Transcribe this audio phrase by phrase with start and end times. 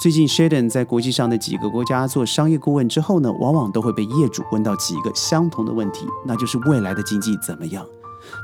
[0.00, 7.84] 最近 Sheldon 在国际上的几个国家做商业顾问之后呢，往往都会被业主问到几个相同的问题，那就是未来的经济怎么样？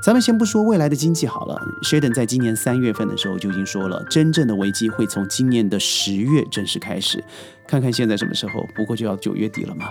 [0.02, 7.22] 咱们先不说未来的经济好了，Sheldon 在今年三月份的时候就已经说了，真正的危机会从今年的十月正式开始。
[7.66, 9.86] 看看现在什么时候，不过就要九月底了嘛，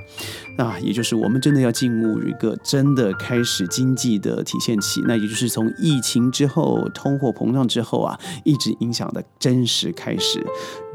[0.60, 10.46] 那也就是我们真的要进入一个真的开始经济的体现期，那也就是从疫情之后、通货膨胀之后啊，一直影响的真实开始。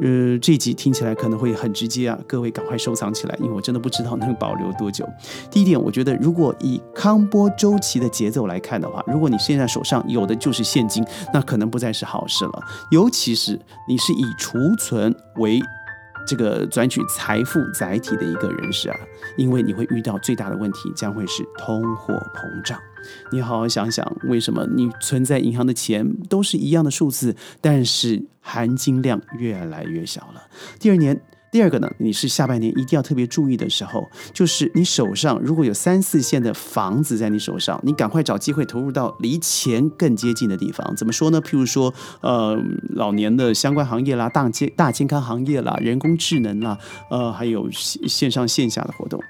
[0.01, 5.05] 呃，这集听起来可能会很直接啊，各位赶快收藏起来，因为我真的不知道能保留多久。
[5.51, 15.61] 第一点，我觉得如果以康波周期的节奏来看的话，如果你现在手上有的就是现金，那可能不再是好事了，尤其是你是以储存为。
[16.27, 18.97] 这个赚取财富载体的一个人士啊，
[19.39, 22.79] 因为你会遇到最大的问题，将会是通货膨胀。
[23.33, 30.43] 你好好想想，为什么你存在银行的钱都是一样的数字，但是含金量越来越小了？
[30.79, 31.19] 第二年。
[31.51, 40.95] 第二个呢，你是下半年一定要特别注意的时候，就是你手上如果有三四线的房子在你手上，你赶快找机会投入到离钱更接近的地方。
[40.95, 41.41] 怎么说呢？
[41.41, 42.57] 譬如说，呃，
[42.91, 46.79] 老年的相关行业啦，大健大健康行业啦，人工智能啦，
[47.11, 49.23] 呃，还有线上线下的活动。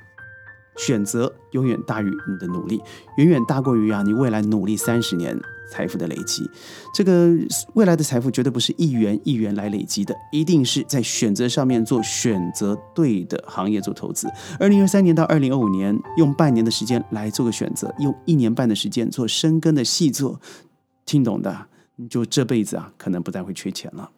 [0.79, 2.81] 选择永远大于你的努力，
[3.17, 5.39] 远远大过于啊你未来努力三十年
[5.71, 6.49] 财富的累积。
[6.95, 7.31] 这个
[7.75, 14.29] 未来的财富绝对不是一元一元来累积的，一定是在选择上面做选择对的行业做投资。
[14.59, 20.41] 二零二三年到二零二五年，用半年的时间来做个选择，用一年半的时间做深耕的细作，
[21.05, 24.11] 听懂的，你就这辈子啊可能不再会缺钱了。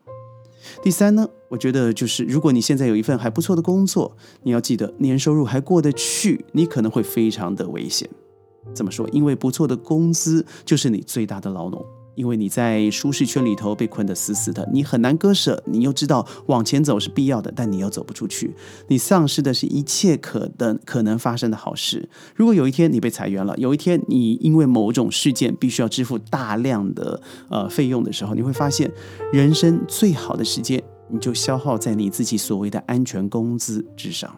[0.82, 8.08] 第三呢，我觉得就是如果你现在有一份还不错的工作，你要记得年收入还过得去，你可能会非常的危险。
[8.74, 9.08] 怎么说？
[9.10, 11.84] 因为不错的工资就是你最大的牢笼。
[12.20, 15.62] 因为你在舒适圈里头被困得死死的，你很难割舍。
[15.64, 18.54] 你又知道往前走是必要的，但你又走不出去。
[18.88, 22.10] 你丧失的是一切可能可能发生的好事。
[22.36, 28.92] 如果有一天你被裁员了，有一天你因为某种事件必须要支付大量的呃费用的时候，你会发现
[29.32, 34.30] 人生最好的时间你就消耗在你自己所谓的安全工资之上。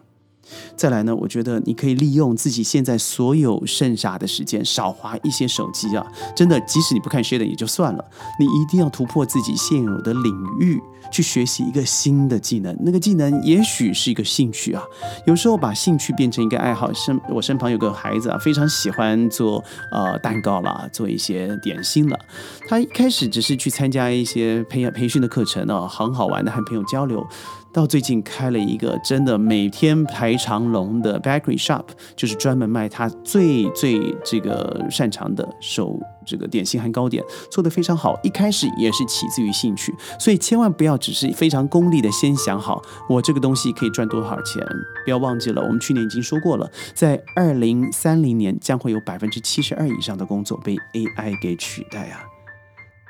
[0.75, 6.05] 再来呢，我觉得你可以利用自己现在所有剩下的时间，少花一些手机啊！
[6.35, 8.05] 真的，即使你不看 s h 也就算了，
[8.39, 10.81] 你一定要突破自己现有的领域，
[11.11, 12.75] 去学习一个新的技能。
[12.81, 14.83] 那个技能也许是一个兴趣啊。
[15.25, 22.19] 有时候把兴趣变成一个爱好，身我身旁有个孩子啊，非常喜欢做呃蛋糕啦，做一些点心了。
[22.67, 27.25] 他一开始只是去参加一些培养培训的课程啊，很好玩的，和朋友交流。
[27.71, 31.85] 到最近开了一个真的每天排长龙的 bakery shop，
[32.17, 38.19] 就是专门卖他最最这个擅长的手这个点心和糕点，做得非常好。
[38.23, 44.61] 一开始也是起自于兴趣，所以千万不要只是非常功利的先想好我这个东西可以赚多少钱。
[45.05, 52.32] 不要忘记了，我们去年已经说过了，在二零三零年将会有百分之七十二以上的工作被 AI 给取代啊。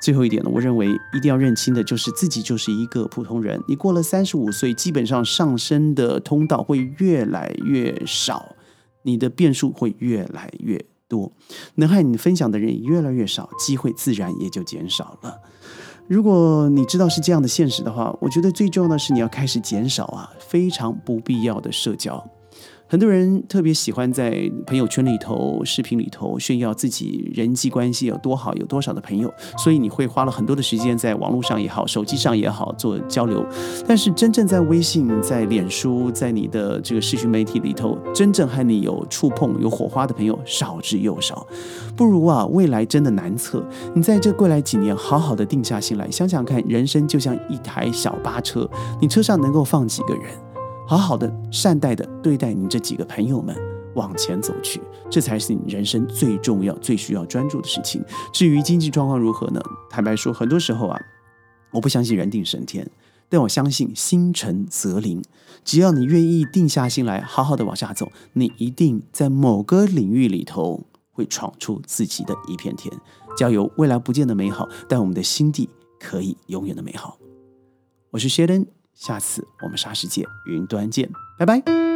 [0.04, 3.58] 最后一点呢，我认为一定要认清的就是自己就是一个普通人。
[3.66, 8.54] 你过了三十五岁，基本上上升的通道会越来越少，
[9.04, 10.78] 你的变数会越来越
[11.08, 11.32] 多，
[11.76, 15.40] 能和你分享的人也越来越少，机会自然也就减少了。
[16.06, 22.22] 如果你知道是这样的现实的话，我觉得最重要的是你要开始减少啊非常不必要的社交。
[22.86, 33.44] 很多人特别喜欢在朋友圈里头、视频里头炫耀自己人际关系有多好，有多少的朋友，所以你会花了很多的时间在网络上也好、手机上也好做交流。
[33.86, 41.46] 但是真正在微信、在脸书、在你的这个视讯媒体里头，真正和你有触碰、有火花的朋友少之又少。
[41.96, 43.66] 不如啊，未来真的难测。
[43.94, 48.68] 你在这未来几年，好好的定下心来，想想看，人生就像一台小巴车，
[49.00, 50.53] 你车上能够放几个人？
[50.86, 53.56] 好好的善待的对待你这几个朋友们，
[53.94, 54.80] 往前走去，
[55.10, 58.04] 这才是你人生最重要、最需要专注的事情。
[58.32, 59.60] 至于经济状况如何呢？
[59.88, 61.00] 坦白说，很多时候啊，
[61.72, 62.88] 我不相信人定胜天，
[63.30, 65.22] 但我相信心诚则灵。
[65.64, 72.94] 只要你愿意定下心来，好好的往下走，你一定在某个领域里头会闯出自己的一片天。
[73.36, 77.16] 加油，未来不见得美好，但我们的心地可以永远的美好。
[78.10, 78.83] 我是谢登。
[78.94, 81.93] 下次我们沙世界云端见，拜拜。